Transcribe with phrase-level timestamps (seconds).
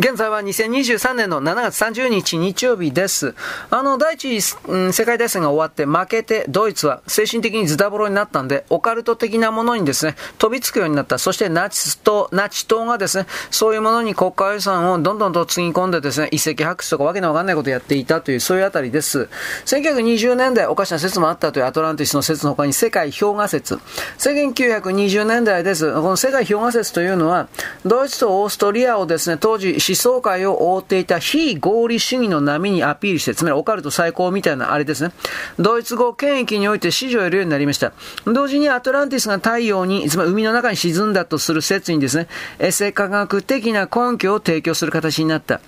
[0.00, 3.34] 現在は2023年の7月30日日曜日です。
[3.68, 11.18] あの、第一次、うん、世界大戦が終わって負けて、ドイツは精神的にズタボロになったんで、オカルト的なものにですね、飛びつくようになった。
[11.18, 19.28] そしてナチスと、ナチ党がですね、そういうものに国家予算をどんどんとつぎ込んでですね、遺跡発掘とかわけのわかんないことをやっていたという、そういうあたりです。
[19.64, 23.80] 1920年代、おかしな説もあったというアトランティスの説の他に世界氷河説。
[24.18, 25.92] 1990年代です。
[25.92, 27.48] この世界氷河説というのは、
[27.84, 35.12] ドイツとオーストリアをですね、当時思想界を覆っていた非合理主義の波にアピールして、つまりオカルト最高みたいなあれですね。
[35.58, 37.92] ドイツ語権益において支持を得るようになりました。
[38.24, 42.28] 同時にアトランティスが太陽に、つまり海の中に沈んだとする説にですね、
[42.58, 45.60] エセ科学的な根拠を提供する形になった。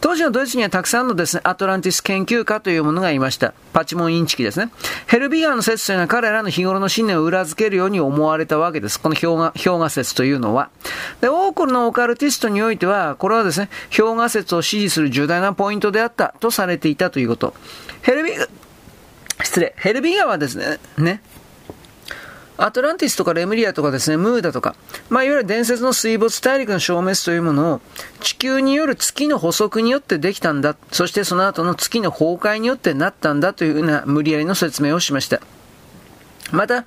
[0.00, 3.52] 当時のドイツにはたくさんのですね、アトランティス研究家というものがいました。
[3.72, 4.70] パチモンインチキですね。
[5.06, 8.98] ヘルビガーの説というのは彼らの日頃の信念を裏付けるように思われたわけです。
[8.98, 10.70] この氷河、氷河説というのは。
[11.20, 17.54] で、多くのオカルティストにおいては、これはですね、氷河説を支持する重大なポイントであったとされていたということ。
[18.02, 18.48] ヘルビガー、
[19.44, 21.22] 失礼、ヘルビガーはですね、ね、
[22.62, 24.74] アトランティスとかレムリアとかですね、ムーダとか、
[25.08, 27.80] まあ、いわゆる伝説の水没大陸の消滅というものを、
[28.20, 35.40] 地球による月の補足によってできたんだ、そしてその後の月の崩壊によってなったんだというような無理やりの説明をしました。
[36.52, 36.84] また、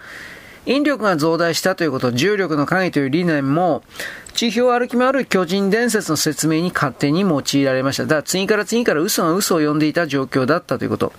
[0.66, 3.84] 引力が増大したということ、重力の影という理念も、
[4.34, 8.04] 地表を歩き回る巨人伝説の説明に勝手に用いられました。
[8.04, 11.14] だから次から次から嘘が嘘を呼んでいた状況だったということ。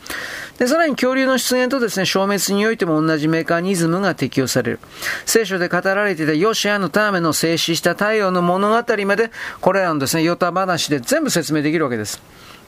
[0.58, 4.80] で、さらに恐竜の出現とですね、消滅においても同じメカニズムが適用される。
[5.26, 12.20] 聖書で語られていたヨシアのための静止した太陽の物語まで、これらのですね、ヨタ話で全部説明できるわけです。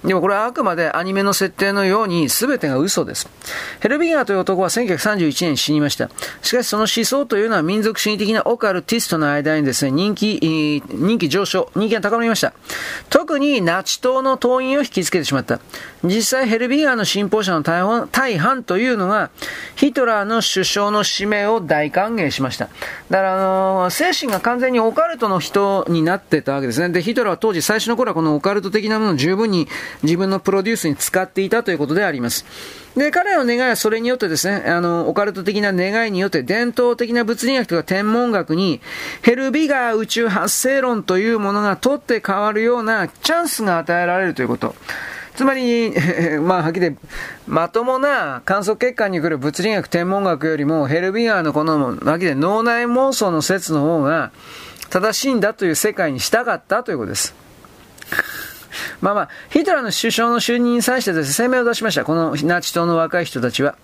[0.05, 3.29] でもこれはあくまでアニメの設定のように全てが嘘です。
[3.81, 6.11] ヘルビガーという男は1931年死にました。
[6.43, 12.53] しかしその思想というのは民族主義的なオカルティストの間にですね、人気、人気上昇、人気が高まりました。
[13.11, 15.61] 特にナチ党の党員を引きつけてしまった。
[16.05, 19.31] 実際ヘルビガーの信奉者の大半というのが、
[19.75, 22.69] ヒトラーの首相の指名を大歓迎しました。
[23.11, 26.89] だからあのー、精神が完全にオカルトの人になってたわけですね。
[26.91, 29.69] で、ヒトラーは当時最初の頃はこのオカルト的なものを十分に
[30.03, 32.45] 自分のプロデュースに使っていたということであります。
[32.97, 38.81] で、彼の願いはそれによってですね、あの、オカルト的な願いによって伝統的な物理学とか天文学に
[39.23, 44.75] ヘルビガー宇宙発生論というものが取って変わるようなチャンスが与えられるということ。
[45.37, 45.93] つまり、
[46.41, 47.01] まあ、はっきり言って、
[47.47, 54.33] まともな観測結果に来る物理学、天文学よりも、ヘルビガーのこの、はっきり脳内妄想の説の方が
[54.89, 57.46] 正しいんだという世界にしたかったということです。
[59.01, 62.05] まあまあ、ヒトラーの首相の就任に際してですね、声明を出しました。
[62.05, 63.77] このナチ党の若い人たちは。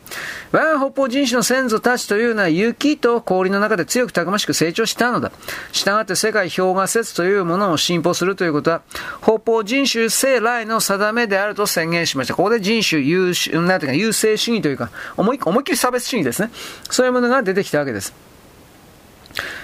[0.52, 5.32] 我が北方人種の先祖たちというのは雪と氷の中で強くたくましく成長したのだ。
[5.72, 8.82] したがって世界氷河説というものを信奉するということは、
[9.22, 12.34] 北方人種生来の定めであると宣言しました。
[12.34, 16.50] ここで人種優、なんていうか、優勢主義というか、思い思いっきり差別主義ですね。
[16.90, 18.12] そういうものが出てきたわけです。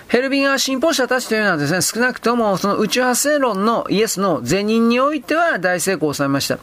[0.08, 6.58] ヘルビガー信奉者たちというのはですね、少なくともその宇宙発生論のイエスの前任においては大成功を収めました。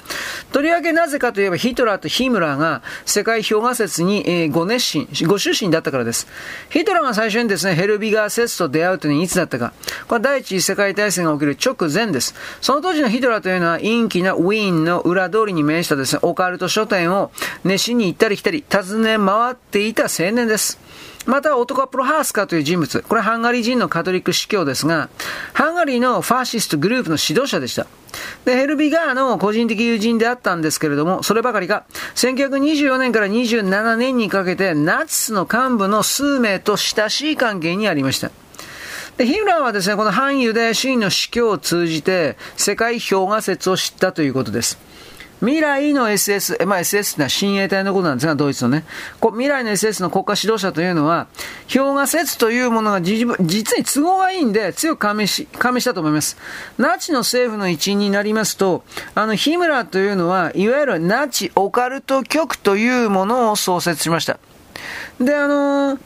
[0.51, 6.27] とりわけなぜかといえばヒトラーとヒムラーが世界氷河説に、え、ご熱心、ご出身だったからです。
[6.69, 9.73] ヒトラーが最初にですね、ヘルビガー説と出会うというのはいつだったか。
[10.07, 12.33] これは第一次世界大戦が起きる直前です。
[12.61, 17.29] その当時のヒトラーというのは陰気なウィーンの裏通りに面したですね、オカルト書店を
[17.63, 20.79] 熱心に行ったり来たり訪ね回っていた青年です。
[21.25, 23.01] また、オトカ・プロハースカという人物。
[23.01, 25.09] これはハンガリー人のカトリック司教ですが、
[25.51, 27.85] ハンガリーのファシストグループの指導者でした。
[28.45, 31.83] で、ヘルビガーの個人的友人であったんですけれども、そればかりか、
[32.15, 38.31] 1924年から27年にかけて、ナチスの幹部の数名と親しい関係にありました。
[39.17, 44.79] で、ヒムラーはですね、この反ユダヤ主義の司教を通じて、世界氷河説を知ったということです。
[45.41, 48.85] 未来の SS、まあ SS ってのは親衛隊のことなんですが、ドイツのね。
[49.19, 51.27] こ未来の SS の国家指導者というのは、
[51.67, 53.25] 氷河説というものが実
[53.77, 56.37] に都合がいいんで、強く加盟し、加盟したと思います。
[56.77, 58.83] ナチの政府の一員になりますと、
[59.13, 64.39] あの、ヒムラーというのは、いわゆるナチオカルト局というものを創設しました。
[65.19, 65.99] で、あのー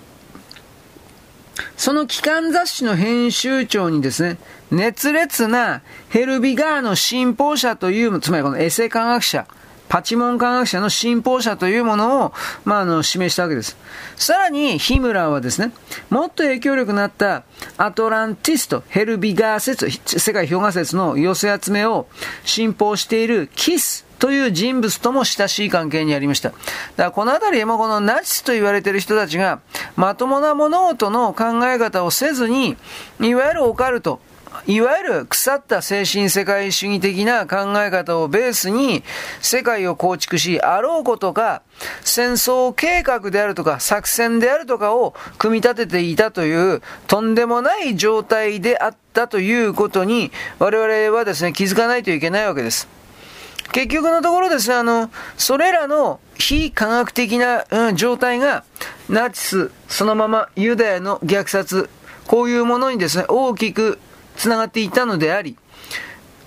[1.78, 4.38] その機関雑誌の編集長にですね、
[4.72, 9.48] 熱烈なヘルビガーの信奉者という、つまりこのエセ科学者、
[9.90, 12.34] パチモン科学者の信奉者というものを、
[12.64, 13.76] まあ、あの、示したわけです。
[14.16, 15.72] さらに、ヒムラーはですね、
[16.12, 17.44] もっと影響力のあった
[17.78, 22.08] アトランティスト、ヘルビガー説、世界氷河説の寄せ集めを
[22.46, 26.50] 信奉しているキスという人物とも親しい関係にありました。
[26.50, 26.63] だか
[26.98, 29.60] らこのあたりもこのナチスと言われている人たちが
[29.95, 32.77] まともな物事の考え方をせずに、
[33.19, 34.19] いわゆるオカルト、
[34.66, 39.04] いわゆる腐った精神世界主義的な考え方をベースに
[39.42, 41.62] 世界を構築し、あろうことか、
[42.04, 52.99] 戦争計画であるとか、作戦であるとかを組み立てていたという、とんでもない状態であったということに、我々はですね、気づかないといけないわけです。
[53.71, 58.63] 結局のところですね、あの、それらの非科学的な、うん、状態が、
[59.10, 61.89] ナチス、そのままユダヤの虐殺、
[62.25, 64.00] こういうものにですね、大きく
[64.38, 65.56] 繋がっていたのであり、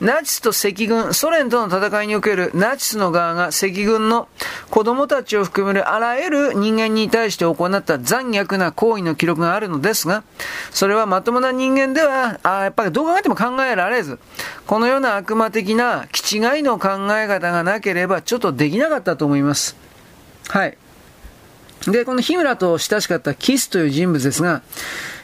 [0.02, 4.26] ナチスと赤軍、ソ連との戦いにおけるナチスの側が赤軍の
[4.69, 10.25] 子供たちを含めるあらゆる人間に対して行った残虐な行為の記録があるのですが、
[10.72, 14.19] それはまともな人間では、あやっぱりどう考えても考えられず、
[14.66, 19.76] このような悪魔的な気違いの考え方がなければちょっとできなかったと思います。
[20.49, 20.76] はい。
[21.87, 24.62] で、この日村と親しかったキスという人物ですが、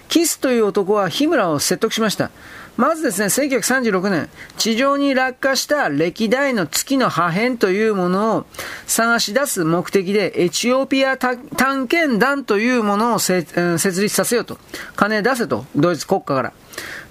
[0.09, 2.31] キスという男は日村を説得しました。
[2.79, 8.47] まずですね、1936年、地上に落下した歴代の月の破片というものを
[8.87, 13.45] 探し出す目的で、エチオピア探検団というものを設
[13.77, 14.59] 立させようと。
[14.95, 16.53] 金出せと、ドイツ国家から。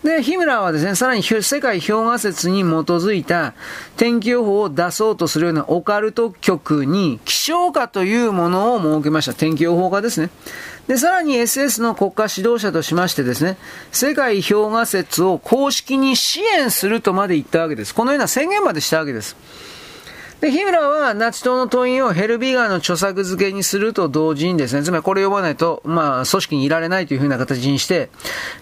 [0.03, 3.53] で、日村はですね、さらに世界氷河説に基づいた
[3.97, 9.33] 天気予報を出そうとするようなオカルト局に気象家というものを設けました。
[9.33, 10.29] 天気予報家ですね。
[10.87, 13.57] で、さらに SS の国家指導者としましてですね、
[13.91, 17.93] 世界氷河説を公式に支援するとまで言ったわけです。
[17.93, 19.35] このような宣言までしたわけです。
[20.39, 28.09] で、日村はナチ党の党員をヘルビガーの著作付けにすると同時にですね、つまりこれ読まないと、まあ、組織にいられないというふうな形にして、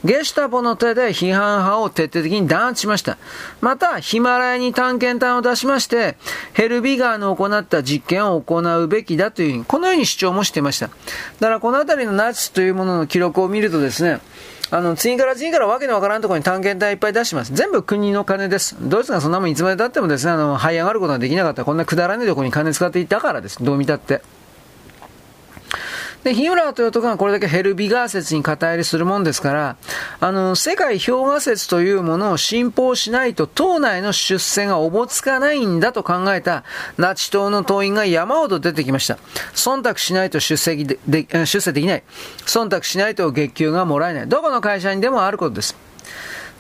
[0.06, 3.18] ゲシュタポの手で批判派を徹底的に弾圧しました。
[3.60, 6.16] また、ヒマラヤに探検隊を出しまして、
[6.54, 10.88] ヘルビガーの行った実験を行うべきだというふうに、このように主張もしていました。
[10.88, 10.94] だ
[11.42, 14.22] からこのあたりのナチスというものの記録を見るとですね、
[14.72, 17.54] あの、次から次からわけのわからんところに探検隊いっぱい出してます。
[17.54, 18.76] 全部国の金です。
[18.82, 23.64] ドイツがそんなもんいつまで経ってもですね、あの、這い上がることができなかった、こんなくだらねえところに金使っていたからです。
[23.64, 24.22] どう見たって。
[26.26, 29.78] で、日村という男がこれだけヘルビガー説に肩入れするもんですから、
[30.20, 36.64] あの、世界氷河説というものを信奉しないと党内の出世がおぼつかないんだと考えた
[36.98, 39.20] ナチ党の党員が山ほど出てきました。
[39.54, 42.04] 忖度しないと出世でで出世できない。
[42.48, 44.28] 忖度しないと月給がもらえない。
[44.28, 45.85] どこの会社にでもあることです。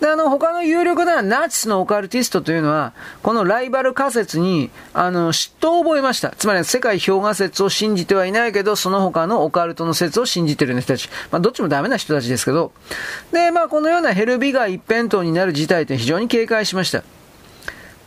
[0.01, 2.93] で、あの、他の有力なナチスのオカルティストというのは、
[3.23, 6.31] このライバル仮説に、あの、嫉妬を覚えました。
[6.31, 11.09] つまり、世界氷河説を信じてはいないけど、その他のオカルトの説を信じている人たち。
[11.31, 12.73] まあ、どっちもダメな人たちですけど。
[13.31, 17.03] で、まあ、このようなヘルビガー一辺倒になる事態って非常に警戒しました。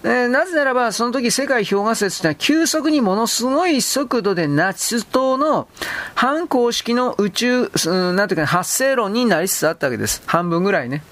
[0.04, 5.66] えなぜならば、その時世界氷河説というのは急速にものすごい速度でナチス党の
[6.14, 7.70] 反公式の宇宙、
[8.14, 10.22] なんていうか、発生論になりつつあったわけです。
[10.26, 11.02] 半分ぐらいね。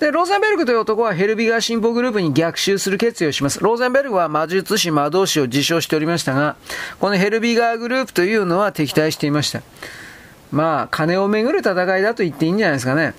[0.00, 3.60] で、ローゼンベルグという男はヘルビガー進歩グループに逆襲する決意をします。
[3.60, 6.56] ローゼンベルグは魔術師、魔導士を自称しておりましたが、
[7.00, 9.62] このヘルビガーグループというのは敵対していました。
[10.52, 13.14] まあ、金をめぐる戦いだと言っていいんじゃないですかね。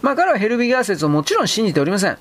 [0.00, 2.16] まあ、彼はヘルビガー説をもちろん信じておりません。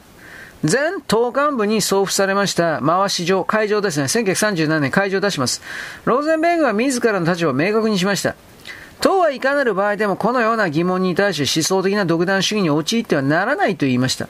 [0.63, 4.05] 全党幹部に送付されました回し状、会場ですね。
[4.05, 5.61] 1937年会場を出します。
[6.05, 8.35] ローゼンベルグは自らの立場を明確にしました。
[9.01, 14.29] 党はいかなる場合でもこのような疑問に対して思想的な独断主義に陥ってはならないと言いました。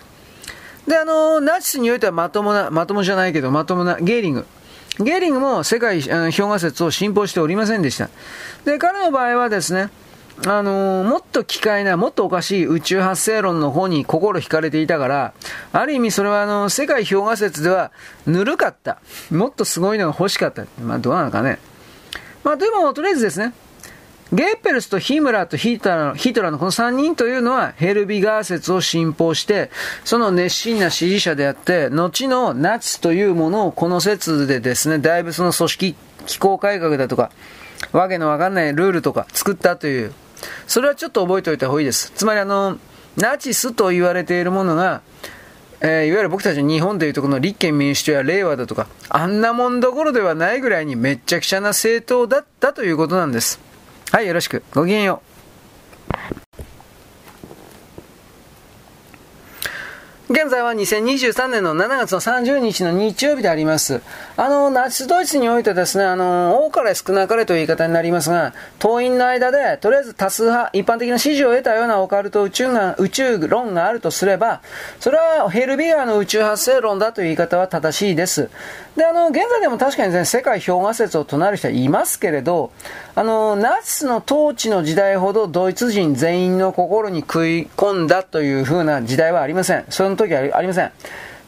[0.88, 4.46] で、あの、ナチスにおいてはまともな、まともじゃないけど、まともな、ゲーリング。
[5.00, 8.10] ゲーリングも世界氷河説を信奉しておりませんでした。
[8.66, 9.90] で、彼の場合はですね、
[10.46, 15.34] あの、もっと奇怪な、もっとおかしい宇宙発生論の方に心惹かれていたから、
[15.72, 17.92] ある意味それはあの、世界氷河説では
[18.26, 19.00] ぬるかった。
[19.32, 20.66] もっとすごいのが欲しかった。
[20.84, 21.60] まあどうなのかね。
[22.44, 23.54] まあでも、とりあえずですね、
[24.34, 29.70] ゲーペルスとヒムラーとヒトラーのヒトラーのこの3人というのはヘルビガー説を信奉して、
[30.04, 37.30] その熱心な支持者であって、後のナチスというものをこの説でですね、だいぶその組織機構改革だとか、
[37.92, 40.12] わけのわかんないルールとか作ったという、
[40.66, 42.12] それはちょっと覚えておいた方がいいです。
[42.16, 42.80] つまりあの、
[43.18, 45.02] ナチスと言われているものが、
[45.82, 53.73] えー、いわゆる僕たち日本でいうとこの立憲民主党や令和だとか、あんなもんどころではないぐらいにめっちゃくちゃな政党だったということなんです。
[54.14, 54.62] はい、よろしく。
[54.76, 55.33] ごきげんよう。
[60.30, 64.02] 現在は2023年の7月の30日の日曜日であります。
[64.38, 74.62] あの、ナチスドイツにおいてですね、あの、多かれ少なかれという言い方になりますが、党員の間で、とりあえず多数派、一般的な支持を得たようなオカルト宇宙が、宇宙論があるとすれば、
[75.02, 78.50] それはヘルビアの宇宙発生論だという言い方は正しいです。
[78.96, 82.72] で、あの、現在でも確かにね、世界氷河説を唱える人はいますけれど、
[83.16, 89.86] あの、ナチスの統治の時代ほどドイツ人全員の心に食い込んだという風な時代はありません。
[89.90, 90.92] そのの時はありません。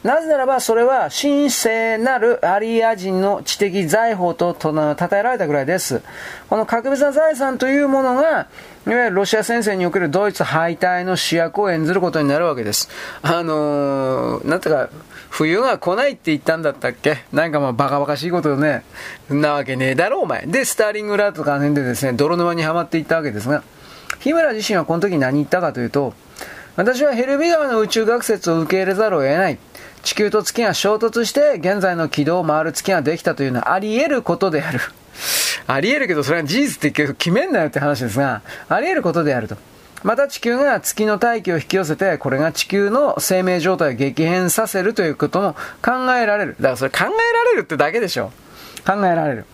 [0.04, 6.02] なぜならば、それは神聖なるアリア人の知的財宝と称えられたぐらいです。
[6.48, 8.46] この格別な財産というものが、
[8.86, 12.88] いわゆるロシア戦線におけるドイツ敗退の主役を演ずることになるわけです。
[13.22, 14.90] あのー、なんてか、
[15.28, 17.24] 冬が来ないって言ったんだったっけ？
[17.32, 18.84] なんかまあバカバカしいことね、
[19.28, 20.46] なわけねえだろお前。
[20.46, 23.64] で、スターリングラードとか辺でですね、泥沼にはまっていったわけですが、
[24.20, 26.14] 日村自身はこの時何言ったかというと、
[26.76, 29.58] 私はヘルビ川の宇宙学説を受け入れざるを得ない。
[30.02, 34.80] 地球と月が衝突して現在の軌道を回る月ができたというのはあり得ることである。
[35.66, 39.56] あり得るけどそれは事実って決めんなよって話ですが、あり得ることであると。
[40.02, 46.56] また地球が月の大気を引き寄せて、これが地球の生命状態を激変させるということも考えられる。
[46.60, 47.10] だからそれ考えら
[47.52, 48.32] れるってだけでしょ。
[48.86, 49.46] 考えられる。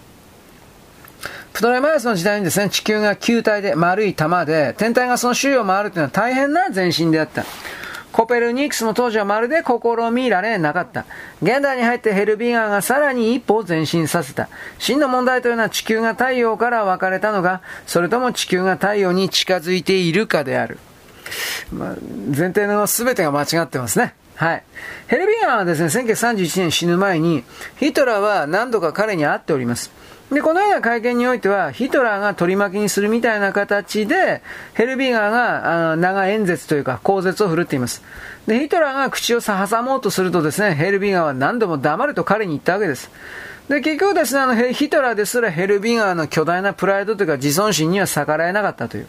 [1.52, 7.44] プトレマイスの時代にですね、地球が球体で丸い玉で、天体がその周囲を回るというのは大変な前進であった。
[8.12, 11.06] コペルニクスも当時はまるで試みられなかった。
[11.42, 14.48] 現代に入ってヘルビガーがさらに一歩前進させた。
[14.78, 20.78] 真の問題というのは地球が太陽から分かれたのか、それとも地球が太陽に近づいているかである。
[21.72, 21.96] まあ、
[22.28, 24.14] 前提の全てが間違ってますね。
[24.34, 24.62] はい。
[25.06, 27.44] ヘルビガーはですね、1931年死ぬ前に、
[27.76, 29.90] ヒトラーは何度か彼に会っております。
[30.32, 34.40] で、このような会見においては、ヒトラーが取り巻きにするみたいな形で、
[34.72, 38.02] ヘルビーガーがあ長演説というか、口説を振るっています。
[38.46, 43.10] で、ヒトラーが口を挟もうとするとですね、ヘルビーガーは何度も黙ると彼に言ったわけです。
[43.68, 49.06] で、結局ですね、あの、ヒトラーですらヘルビーガーの巨大なプライドというか自尊心には逆らえなかったという。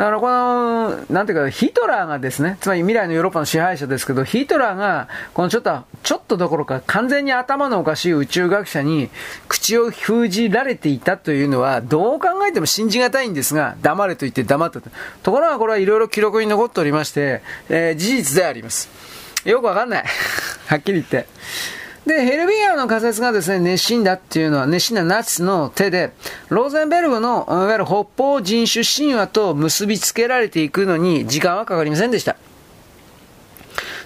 [0.00, 9.10] だからこの、なんていうか、ヒトラーがですね、つまり未来のヨーロッパの支配者ですけど、ヒトラーが、このちょっと、ちょっとどころか完全に頭のおかしい宇宙学者に
[9.46, 14.88] 口を封じられていたというのは、どう考えても信じがたいんですが、黙れと言って黙ったと。
[15.22, 18.88] ところがこれはいろいろ記録に残っておりまして、えー、事実であります。
[19.44, 20.04] よくわかんない。
[20.66, 21.26] はっきり言って。
[22.06, 26.12] で、ヘルビアの仮説がですね、熱心だっていうのは、熱心なナチスの手で、
[26.48, 32.36] ローゼンベルグの、いわゆる北方人種神話と結びつけられていくのに時間はかかりませんでした。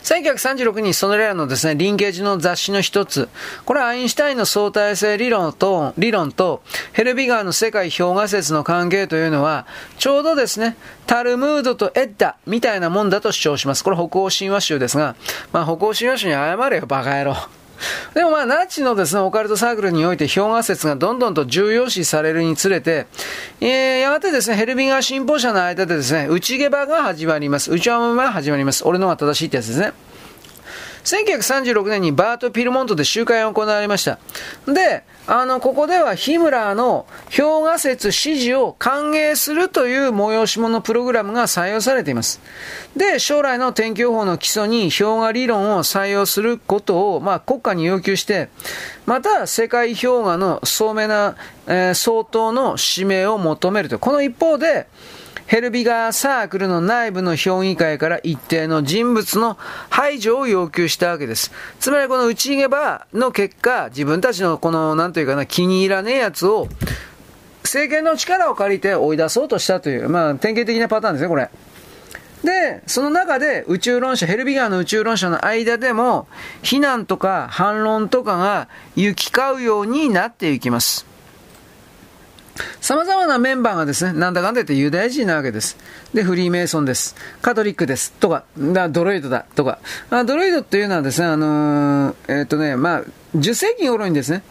[0.03, 3.31] 1936年その例のですね、リンゲージの雑誌の一つ、
[3.65, 9.67] これはアインシュタインの相対性理論と、理論と、ヘルビガーの世界氷河説の関係というのは、
[9.99, 13.83] ちょうどですね、タルムードとエッダみたいなもんだと主張します。
[13.83, 15.17] これ北欧神話集ですが、
[15.53, 17.64] まあ北欧神話集に謝れよ、バカ野郎。
[18.15, 23.07] でもまあ、ナチのですね、オカルトサークルにおいて氷河説がどんどんと重要視されるにつれて、
[23.61, 27.73] えー、やがてですね、ヘルビンガー信奉者の間でですね、内ゲバが始まります。
[27.73, 28.87] 内輪が始まります。
[28.87, 29.93] 俺のが正しいってやつですね。
[31.05, 34.19] 1936年にバート・ピルモントで集会が行われました。
[34.67, 42.41] で、あの、ここでは日村の氷河説支持を歓迎するという催し物プログラムが採用されています。
[42.95, 48.51] で、将来の天気予報の基礎に氷河理論を採用することを、まあ、国家に要求して、
[49.07, 53.99] また世界氷河の聡明な、えー、相当の指名を求めると。
[53.99, 54.87] この一方で、
[55.47, 59.59] ヘルビガーサークルの内部の評議会から一定の人物の
[59.91, 61.53] 排除を要求したわけです。
[61.81, 66.69] つまりこの内ゲバの結果、自分たちのこの、なんというかな、気に入らねえやつを、
[67.63, 71.51] 政権の力を借りて追い出そうとしたという、まあ、典型的なパターンですね、これ。
[72.43, 76.27] で、その中で宇宙論者、ヘルビガーの宇宙論者の間でも、
[76.63, 81.14] 非難とか反論とかが行き交うようになっていきます。
[82.81, 85.77] 様々なメンバーがですね、なんだかんだ言ってユダヤ人なわけです。
[86.13, 87.17] で、フリーメイソンです。
[87.43, 88.13] カトリックです。
[88.13, 89.45] とか、だドロイドだ。
[89.55, 89.79] とか。
[90.11, 93.05] あドロイドっていうのはですね、あのー、えー、とね、まあ、
[93.37, 94.43] 10世紀頃にですね、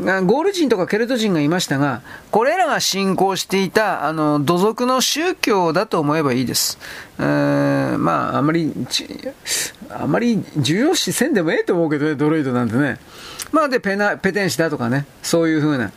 [0.00, 6.78] ゴール人とかケルト人がいましたが、これらが信仰していた、あの、土族の宗教だと思えばいいです。
[7.18, 8.72] えー、まあ、あまり、
[9.90, 12.98] あまり重要視せんでもええと思うけどね、ドロイドなんてね。
[13.52, 15.92] まあ、で、ペナ、ペテン師だとかね、そういう風な。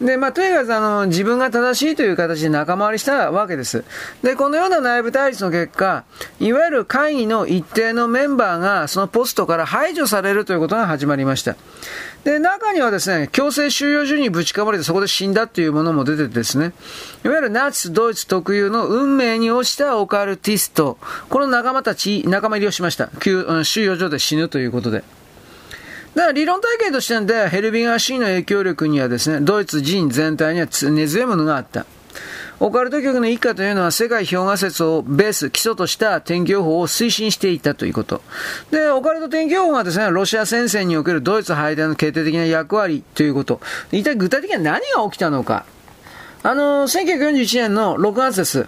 [0.00, 3.84] で、まあ、とにかくあの、自分が正しいという形で仲間割りしたわけです。
[4.22, 6.04] で、このような内部対立の結果、
[6.40, 11.56] いわゆる会議の一定のメンバーがそのポストから排除されるということが始まりました。
[12.24, 16.72] で、中にはですね、強制収容所にぶちかまれてそこで死んだっていうものも出ててですね、
[17.22, 20.96] いわゆるナチス、ドイツ特有の運命に落ちたオカルティスト、
[21.28, 23.10] この仲間たち、仲間入りをしました。
[23.64, 25.04] 収容所で死ぬということで。
[26.14, 31.86] だから理論体系としてでヘルビンガー氏の影響力にはですね、ドイツ人全体には根強いものがあった。
[32.62, 38.20] オカルト局の一家というのは世界評価説をベース、基礎とした天気予報を推進していたということ。
[38.70, 43.60] で、オカルト天気予報がですね、ロシア戦線におけるドイツ敗退の決定的な役割ということ。
[43.92, 45.64] 一体具体的には何が起きたのか。
[46.42, 48.66] あの、1941年の6月です。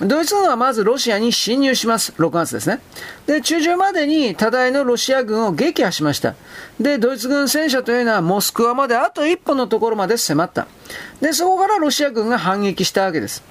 [0.00, 2.12] ドイツ軍はまずロシアに侵入します。
[2.18, 2.80] 6月ですね。
[3.26, 6.34] で、中旬までに多大のロシア軍を撃破しました。
[6.80, 10.66] で、ドイツ軍戦車というのはモスクワまであと一歩のところまで迫った。
[11.20, 13.44] で、そこからロシア軍が反撃したわけです。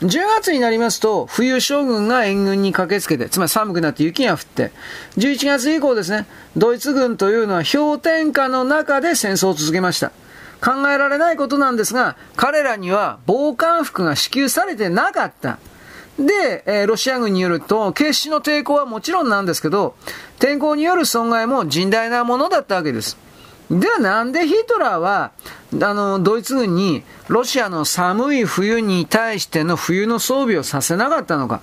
[0.00, 4.72] 10月になりますと、冬将軍が援軍に駆けつけて、つまり寒くなって雪が降って、
[5.16, 10.10] 11月以降ですね、ドイツ軍というのは氷点下の中で戦争を続けました。
[10.60, 15.58] 考えられないことなんですが、彼らには防寒服が支給されてなかった。
[16.18, 19.96] で、えー、ロシア軍によると、決死の抵抗はもちろんなんですけど、
[20.38, 23.16] 天候による損害も甚大なものだったわけです。
[23.70, 25.32] ではなんでヒトラーは、
[25.82, 31.62] あの、ドイツ軍にロシアの寒い冬に対しての冬の装備をさせなかったのか。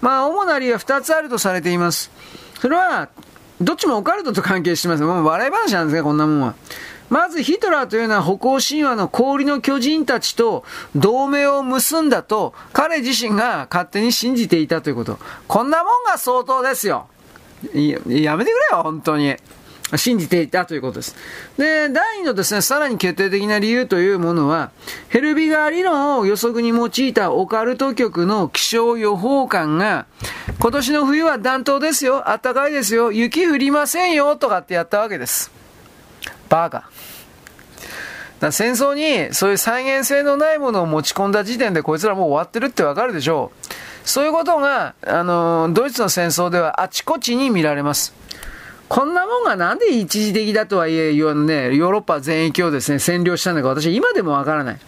[0.00, 2.10] まあ、主な理由は2つあるとされています。
[2.60, 3.08] それは、
[3.60, 5.02] どっちもオカルトと関係してます。
[5.02, 6.54] もう笑い話なんですね、こんなもんは。
[7.10, 10.64] まずヒトラーというのは北欧神話の氷の巨人たちと
[10.94, 15.18] 同盟を結んだと彼自身が勝手に信じていたということ。
[15.46, 17.08] こんなもんが相当ですよ。
[17.74, 19.36] やめてくれよ、本当に。
[19.96, 21.16] 信じていたということです。
[21.58, 24.70] で、第2のですね、さらに決定的な理由というものは、
[25.08, 30.06] ヘルビガー理論を予測に用いたオカルト局の気象予報官が、
[30.60, 35.59] 今年の冬は暖冬ですよ、暖かいですよ、雪降りませんよ、とかってやったわけです。
[36.50, 36.90] バカ。
[38.40, 44.08] だ戦争にそういう再現性のないものを持ち込んだ時点でこいつらもう終わってるってわかるでしょう。
[44.08, 48.14] そういうことが、あの、ドイツの戦争ではあちこちに見られます。
[48.88, 54.78] こんなもんがなんで一時的だとはいえ、ね、ヨーロッパ全域をですね、占領したのか私は今でもわからない。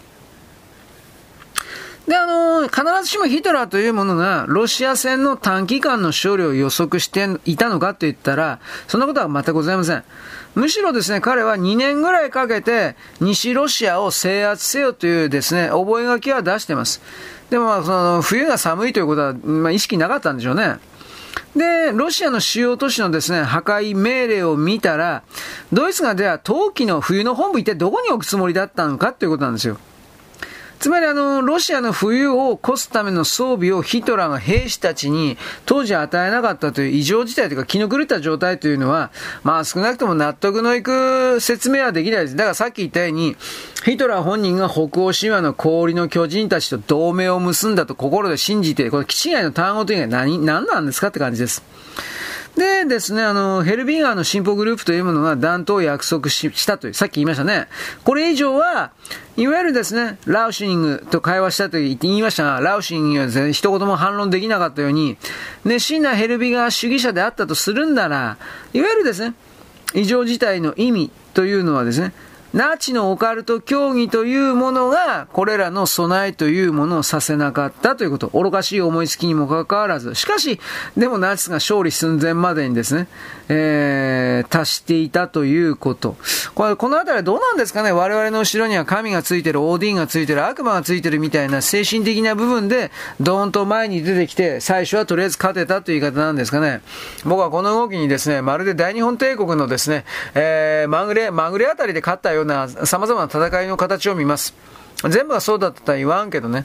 [2.08, 10.02] で、あの、必ずしもヒトラーというものが、ロシア戦の短期間の勝利を予測していたのかと言ったら、そんなことは全くございません。
[10.54, 17.00] むしろですね、彼は2年ぐらいかけて、西ロシアを制圧せよというですね、覚書は出してます。
[17.48, 20.76] でも、その、冬が寒いということは、まあ、意識なかったんでしょうね。
[21.56, 25.22] で、ロシアの主要都市のですね、破壊命令を見たら、
[25.72, 29.78] ドイツがでは冬季の冬の本部一体どこに置くつもりだったのかということなんですよ。
[30.82, 39.12] つまりあの、ロシアの冬を越すための装備をヒトラーが兵士たちに当時与えなかったという異常事態というか気の狂った状態というのは、
[39.44, 42.36] まあ少なくとも納得のいく説明はできないです。
[42.36, 43.36] だからさっき言ったように、
[43.84, 51.62] ヒトラー本人が北欧神話の氷の巨人たちと同盟を結んだと心で信じて、これ、基地外の単語というのは何、何なんですかって感じです。
[52.56, 57.68] でですね、あの、ヘルビンガーの進歩グループというものが弾頭を約束したという、さっき言いましたね。
[58.04, 58.92] これ以上は、
[59.38, 65.16] いわゆるですね、ラウシングと会話したと言っていましたが、ラウシングには全然、一言も反論できなかったように、
[65.64, 68.36] 熱心なヘルビガー主義者であったとするんなら、
[68.74, 69.34] いわゆるですね、
[69.94, 72.12] 異常事態の意味というのはですね、
[72.52, 78.28] ナチのオカルト教義というものが、これらの備えというものをさせなかったということ。
[78.28, 80.14] 愚かしい思いつきにもかかわらず。
[80.14, 80.60] しかし、
[80.96, 83.08] でもナチスが勝利寸前までにですね、
[83.48, 86.16] えー、達していたということ。
[86.54, 87.90] これ、このあたりはどうなんですかね？
[87.92, 96.82] 我々の後ろには神がついてる、オーディンがついてる、悪魔がついてるみたいな精神的な部分で、ドーンと前に出てきて、最初はとりあえず勝てたという言い方なんですかね。
[97.24, 104.54] 僕はこの動きにですね、まるで大日本帝国のですね、えー、まぐれ、まぐれあたりで勝ったような様々な戦いの形を見ます。
[105.08, 106.64] 全部がそうだったとは言わんけどね。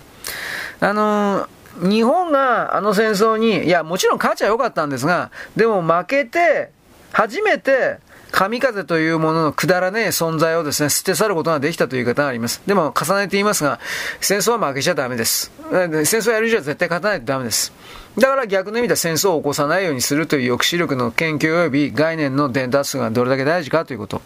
[0.79, 6.71] あのー、日本があの戦争に、いや、もちろん勝ちは良かったんですが、でも負けて、
[7.11, 7.97] 初めて、
[8.31, 12.61] 神風というもののくだらねえ存在をですね、捨て去ることができたという方があります。
[12.67, 13.79] でも、重ねて言いますが、
[14.19, 15.51] 戦争は負けちゃダメです。
[15.71, 17.71] 戦争やる以上は絶対勝たないとダメです。
[18.17, 24.21] だから逆の意味では戦争を起こさないようにするという抑止力の研究及び概念の伝達がどれだけ大事かということ。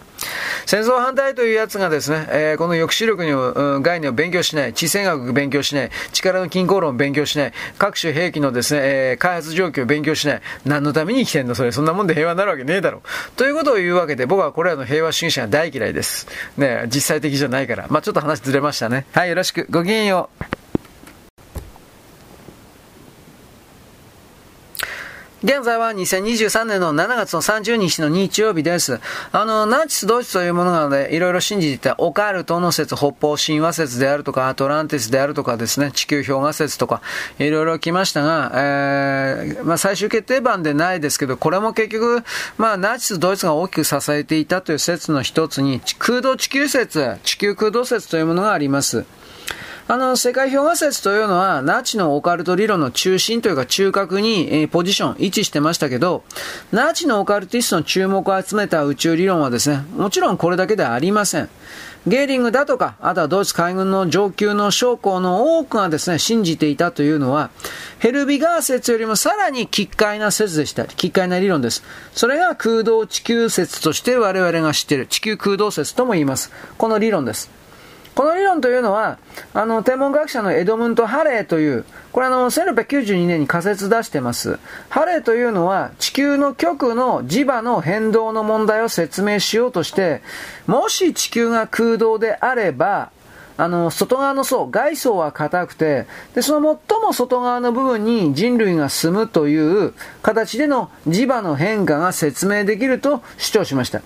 [0.66, 11.56] 戦争反対というやつがですね、えー、この抑止力の概念を勉強しない、地政学を勉強しない、力の均衡論を勉強しない、各種兵器のですね、えー、開発状況を勉強しない、何のために生きてんの？
[11.56, 13.02] それ、そんなもんで 平和になるわけねえだろ。
[13.36, 16.28] ということを言うわけで、僕はこれらの平和主義者が大嫌いです。
[16.58, 17.88] ね、実際的じゃないから。
[17.90, 19.06] まあちょっと話ずれましたね。
[19.12, 19.68] はい、よろしく。
[19.70, 20.61] ごきげんよう。
[25.44, 29.00] 現在は2023年の7月の30日の日曜日です。
[29.32, 37.02] あの、ナチスドイツというものがね、いろいろ信じていたオカルトの説、北方神話説であるとか、アトランティスであるとかですね、地球氷河説とか、
[37.40, 42.24] いろいろ来ましたが、えー、まあ最終決定版でないですけど、これも結局、
[42.60, 49.06] まあナチスドイツが大きく支えていたという説の一つに、空洞地球説、地球空洞説というものがあります。
[49.92, 56.24] あの、世界評価説というのは、ナチのオカルト理論の中心というか中核に、えー、ポジション、位置してましたけど、
[56.72, 61.50] ナチのオカルティストの注目を集めた宇宙理論はですね、もちろんこれだけではありません。
[62.08, 67.50] ゲーリングだとか、あとはドイツ海軍の上級の将校の多くがですね、信じていたというのは、
[68.00, 70.86] ヘルビガー説よりもさらに奇怪な説でした。
[70.86, 71.84] 奇怪な理論です。
[72.14, 76.50] それが空洞地球説として我々が知っている地球空洞説とも言います。
[76.78, 77.61] この理論です。
[78.16, 79.20] この理論というのは、
[79.54, 84.60] あの、天文学者のエドムント・ハレーという、これあの、1692年に仮説出してます。
[84.90, 90.22] ハレーというのは、地球の極の磁場の変動の問題を説明しようとして、
[90.68, 93.12] もし地球が空洞であれば、
[93.58, 104.02] あの、外側の層、外層は硬くて、で、その最も外側の部分に人類が住むという形での磁場の変化が説明できると主張しました。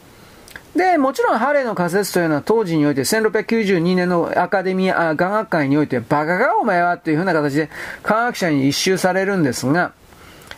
[0.75, 7.69] で、もちろんハレーの仮説というのは当時において1692年のアカデミア、科学会においてバカがお前はっていうふうな形で
[8.03, 9.93] 科学者に一周されるんですが、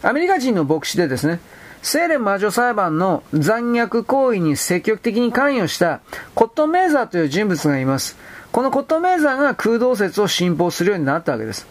[0.01, 1.39] アメリカ人の牧師でですね、
[1.83, 6.01] セーレン魔女裁判の残虐行為に積極的に関与した
[6.33, 8.17] コット・メーザーという人物がいます。
[8.51, 11.67] このコット・メーザーが空洞説を信奉するようになったわけです。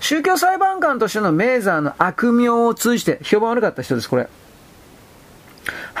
[0.00, 4.28] 宗教裁判官としてのメーザーの悪名を通じて評判悪かった人です、これ。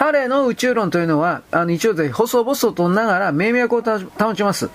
[0.00, 4.70] ハレーの宇宙論というのは、あの、一応で細々とながら命脈を保ちます。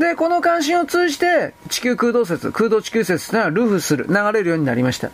[0.00, 5.12] で、この関心を通じて、地球空洞説、空洞地球説というのはルフする、流れるようになりました。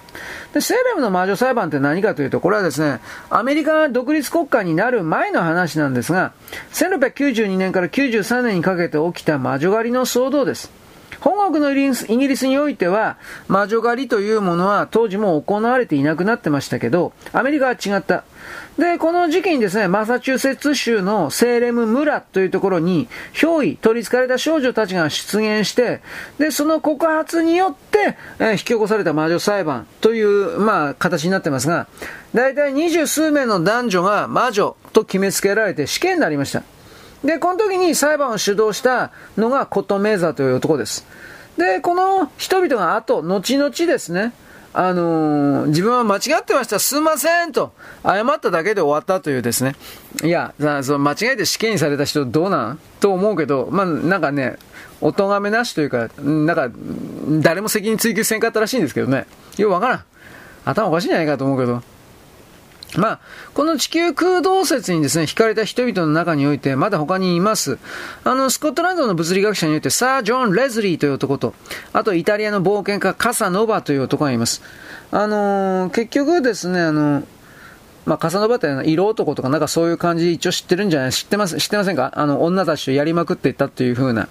[0.54, 6.32] で、セレムの魔女裁判って何かというと、これはですね、アメリカが独立国家になる前の話なんですが、
[6.72, 10.70] 1692年から93年にかけて起きた魔女狩りの騒動です。
[11.20, 18.24] 本国のイギリスにおいては、魔女狩りというものは当時も行われていなくなってましたけど、アメリカは違った。
[18.78, 26.00] で、この時期にですね、マサチューセッツ州のセーレム村というところに、憑依、取り憑かれた少女たちが出現して、
[26.38, 31.88] で、その告発によって、えー、引き起こされた魔女裁判という、まあ、形になってますが、
[32.32, 36.62] 大体二十数名の男女が魔女と決めつけられて死刑になりました。
[37.24, 41.06] で、この時に裁判を主導したのがコット・メーザーという男です。
[41.58, 44.32] で、この人々が後、後々ですね、
[44.72, 47.72] あのー、自分は間違ってました、すいませんと、
[48.04, 49.74] 謝っただけで終わったというですね、
[50.22, 52.78] いや、その間違えて死刑にされた人どうなん？
[53.00, 54.58] と思うけど、まあ、なんかね、
[55.00, 56.70] お咎めなしというか、なんか、
[57.40, 60.04] 誰も責任追及せんかったらしいんですけどね、よくわからん。
[60.64, 61.82] 頭おかしいんじゃないかと思うけど。
[62.96, 63.20] まあ、
[63.54, 67.78] この地球空洞説にですね、惹かれた人々の中において、まだ他にいます。
[68.24, 71.54] あの、スコットランドの物理学者において、サー・ジョン・レズリーという男と、
[71.92, 74.60] あとイタリアの冒険家、カサノバという男がいます。
[75.12, 77.24] あのー、結局ですね、あのー、
[78.06, 82.12] まあ、カサノバって色男とかなんかそういう感じ一応知ってるんじゃない知ってます、知ってませんか？
[82.16, 84.28] あの、女たちとやりまくっていったっていう風な。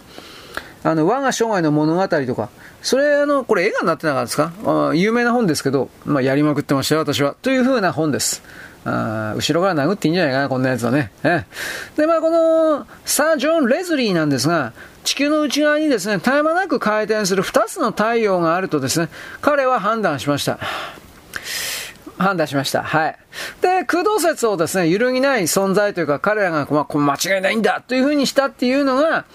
[0.84, 2.50] あの、我が生涯の物語とか、
[2.82, 4.92] それ、あの、これ映画になってなかったですか？
[4.94, 7.36] 有名な本ですけど、まあ、やりまくってましたよ、私は。
[7.42, 8.42] という風な本です。
[8.86, 11.12] あ後ろから殴っていいんじゃないかな、こんなやつはね。
[11.24, 11.44] え
[11.98, 14.72] で、まあ、この、サー・ジョン・レズリーなんですが、
[15.04, 19.10] 地球の内側にですね、絶え間なく回転する2つの太陽があるとですね、
[19.42, 20.60] 彼は判断しました。
[22.18, 22.84] 判断しました。
[22.84, 23.18] はい。
[23.62, 29.26] で、空洞説をですね、揺るぎない存在というか、彼らが、まあ、間違いないんだというふうにしたっていうのが、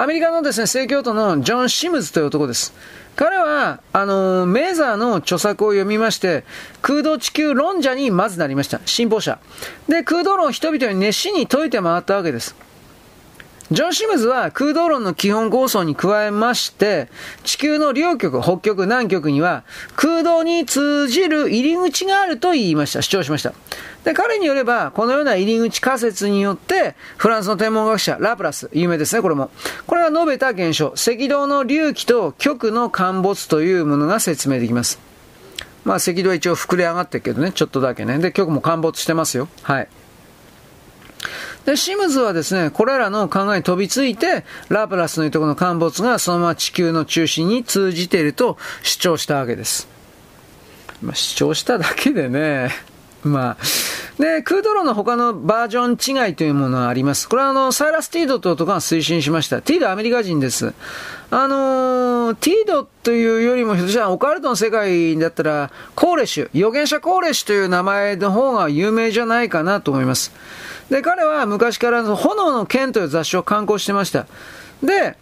[0.00, 2.72] アメリカのですね、正教徒のジョン・シムズという男です。
[3.16, 6.44] 彼は、あの、メーザーの著作を読みまして、
[6.82, 8.80] 空洞地球論者にまずなりました。
[8.84, 9.40] 信奉者。
[9.88, 12.54] で、空洞論を人々に熱心に解いて回ったわけです。
[13.70, 17.08] ジョン・シムズは空洞論の基本構想に加えまして、
[17.44, 19.62] 地球の両極、北極、南極には
[19.94, 23.52] 空洞に通じる入り口があると言いました、主張しました。
[24.04, 29.50] で、彼によれば、このような入り口仮説によって、フランスの天文学者、ラプラス、有名ですね、これも。
[29.86, 34.98] これが述べた現象、赤道の隆起と極の陥没というものが説明できます。
[35.84, 38.18] まあ、赤道は一応膨れ上がってるけどね、ちょっとだけね。
[38.18, 39.46] で、極も陥没してますよ。
[39.62, 39.88] はい。
[41.64, 49.88] で、シムズはですね、これらの考えに飛びついて、ラプラスのいとこの陥没がそのまま地球の中心に通じていると主張したわけです。
[51.02, 52.70] まあ、主張しただけでね、
[53.22, 53.56] まあ、
[54.18, 57.28] で、クードロの他のバージョン違いというものがあります。
[57.28, 59.62] これはあの、サイラス・ティードとかが推進しました。
[59.62, 60.72] ティードはアメリカ人です。
[61.30, 70.32] あのー、ティードというよりも、ひょっとしたらオカルトの世界だったら、コーレシュ、預言者コーレシュという名前の方が有名じゃないかなと思います。
[70.90, 74.26] で、彼は昔から炎の剣という雑誌を刊行してました。
[74.82, 75.16] で、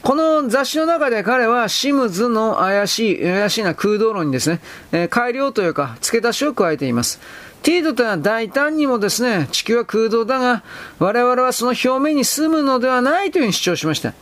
[0.00, 7.20] この雑誌の中で彼はシムズの怪しい、怪しいな空洞論にですね、えー、改良というか付け足しを加えています。
[7.62, 10.64] ティードというのは大胆にもですね、地球は空洞だが、
[10.98, 14.14] 我々はその表面に住むのではないというふうに主張しました。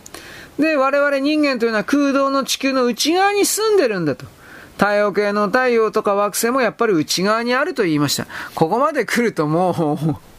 [0.58, 4.26] で、我々人間というのは空洞の地球の内側に住んでるんだと。
[4.76, 8.26] 太陽系の太陽とか惑星もやっぱり内側にあると言いました。
[8.54, 10.29] ここまで来るともう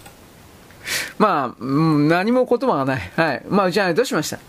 [1.17, 3.11] まあ、何も言葉がない。
[3.15, 3.43] はい。
[3.47, 4.39] まあ、うちはどうしました？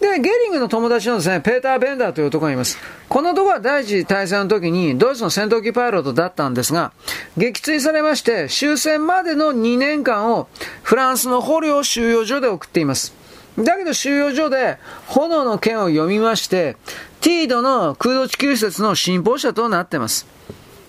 [0.00, 2.78] で、ゲーリングの友達のですね、ペーター・ベンダーという男がいます。
[3.08, 6.92] この男は第一次大戦の時にドイツの戦闘機パイロットだったんですが、
[7.38, 10.48] 撃墜されまして、終戦までの2年間を
[10.82, 13.14] フランスの捕虜収容所で送っています。
[13.56, 16.76] だけど収容所で炎の剣を読みまして、
[17.20, 20.26] ティードの空洞地球施設の信奉者となっています。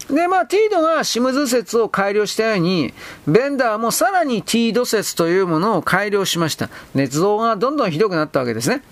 [0.09, 2.93] で、まあ、ティードがシムズ説を改良したように、
[3.27, 6.69] ベンダーもさらにティード説というものを改良しました。
[6.95, 8.83] 捏造がどんどんひどくなったわけですね。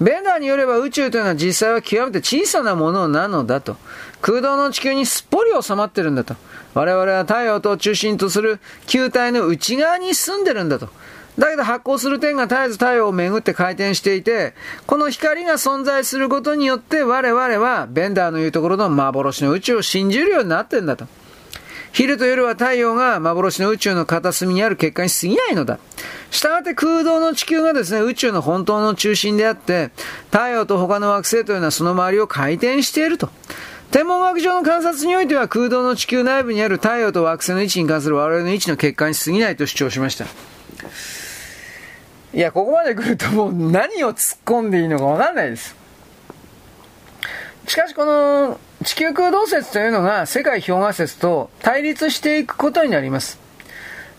[0.00, 3.76] ベンダーによれば宇宙というのは実際は極めて小さなものなのだと。
[4.20, 6.34] 空洞の地球にすっぽり収まってるんだと。
[6.74, 10.88] 我々は太陽と中心とする球体の内側に住んでるんだと。
[11.38, 14.54] だけど発光する点が絶えず太陽を巡って回転していて、
[14.86, 21.06] この光が存在することによって我々はベンダーの言うところの幻の宇宙を信じるようになってんだと。
[21.92, 25.78] 昼と夜は太陽が幻の宇宙の片隅にある結果に過ぎないのだ。
[26.30, 29.92] したがって空洞の地球がですね、宇宙の本当の中心であって、
[30.32, 33.30] 太陽と他の惑星というのはその周りを回転していると。
[33.92, 40.26] 天文学上の観察においては空洞の地球内部にある太陽と惑星の位置に関する我々の位置の結果に過ぎないと主張しました。
[42.34, 45.76] いや、ここまで来るともう何を突っ込んでいいのかわかんないです。
[47.68, 53.38] しかしこの地球空洞説というのが世界氷河説と対立していくことになります。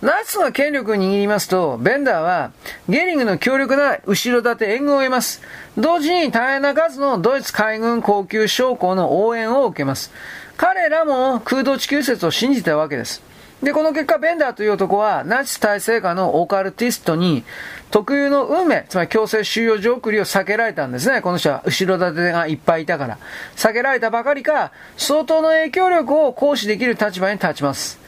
[0.02, 2.52] ナチスが権力を握りますと、ベンダーは
[2.88, 5.42] ゲーリングの強力な後ろ盾援軍を得ます。
[5.78, 10.14] 同時に大変な数のドイツ海軍高級将校の応援を受けます。
[10.56, 13.22] 彼らも空洞地球説を信じたわけです。
[13.66, 17.44] で、この結果、ベンダーという男は、ナチス体制下のオカルティストに、
[17.90, 21.22] 特有の運命、つまり強制収容所送りを避けられたんですね。
[21.22, 23.18] この人は後ろ盾がいっぱいいたから。
[23.56, 28.00] 避けられたばかりか、相当の影響力を行使できる立場に立ちます。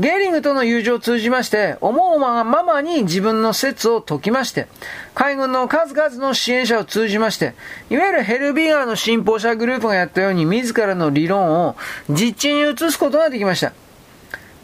[0.00, 4.66] ゲーリングとの友情を通じまして、思うままに自分の説を解きまして、
[5.14, 7.52] 海軍の数々の支援者を通じまして、
[7.90, 11.76] いわゆるヘルビーガーの信奉者グループがやったように自らの理論を
[12.08, 13.74] 実地に移すことができました。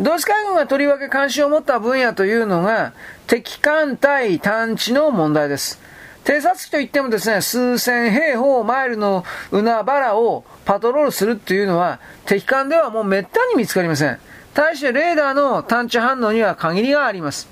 [0.01, 2.93] ドイツ海軍がとりわけ関心を持った分野というのが、
[3.27, 5.81] 敵艦隊探知の問題です。
[6.23, 14.19] 偵察機といってもですね、数千平方マイルの海原をパトロールするっていうのは、敵艦ではもう滅多に見つかりません。
[14.55, 17.49] 対してレーダーの探知反応には限りがあります。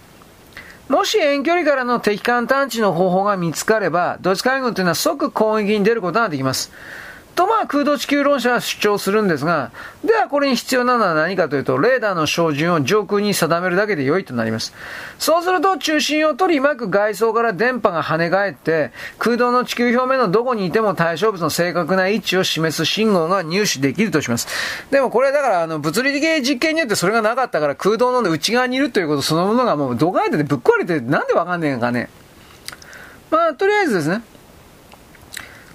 [0.89, 6.71] もし遠距離からの敵艦探知の方法が見つかれば、ドイツ海軍というのは即攻撃に出ることができます。
[7.37, 9.71] とまあ空洞地球論者は主張するんですが、
[10.03, 14.73] ではこれに必要なのは何かというと、レーダーの照準を上空に定めるだけで良いとなります。
[15.19, 24.49] そうすると中心を取り巻く外装から電波が跳ね返って、空洞の地球表面のどこにいても対象物の正確な位置を示す信号が入手できるとします。
[24.91, 32.09] でもこれだからあの物理的実験によってそれがなかったから空洞の内側にいるということそのものがもうどかれてぶっ壊れてなんでわかんねえのかね。
[33.31, 34.23] まあとりあえずですね。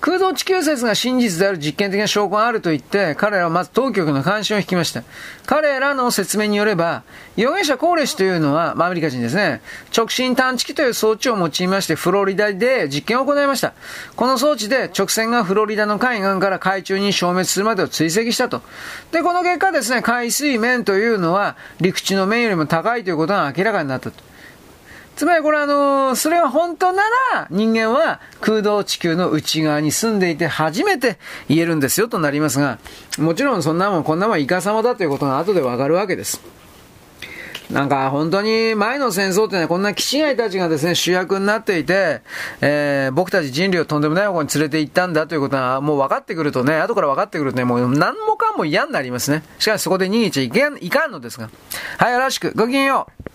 [0.02, 5.04] 空洞地球説が真実である実験的な証拠があると言って、彼らはまず当局の関心を引きました。
[5.46, 7.04] 彼らの説明によれば、
[7.38, 9.62] 預言者コーレシというのは、まあ、アメリカ人ですね、
[9.96, 13.74] 直進探知機という装置を用いまして、フロリダで実験を行いました。
[14.16, 18.64] この装置で直線がフロリダの海岸から海中に消滅するまでを追跡したと。
[19.12, 24.31] で、この結果ですね、海水面というのは陸地の面よりも高いということが明らかになったと。
[25.22, 32.80] つまりこれあの、それは本当なら人間は空洞地球の内側に住んでいて初めて言えるんですよとなりますが、
[33.20, 36.42] もちろんそんなもんこんなもんイカ様だということが後でわかるわけです。
[37.70, 42.24] なんか本当に前の戦争ってのはこんな気違いたちがですね主役になっていて、
[42.62, 49.44] えー、僕たち人類をとんでもない方向に連れて行ったんだということがもう分かってくるとね、後から分かってくるとね、もう何もかも嫌になりますね。
[49.60, 51.52] しかしそこで逃げちゃいけんいかんのですが。
[52.00, 52.54] はい、よろしく。
[52.56, 53.31] ごきげんよう。